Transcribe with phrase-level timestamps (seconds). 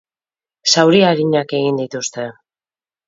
[0.75, 2.29] Zauri arinak egin dituzte.